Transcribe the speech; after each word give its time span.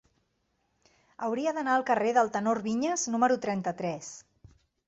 Hauria 1.27 1.53
d'anar 1.57 1.75
al 1.81 1.85
carrer 1.91 2.15
del 2.19 2.33
Tenor 2.39 2.63
Viñas 2.65 3.07
número 3.17 3.41
trenta-tres. 3.45 4.13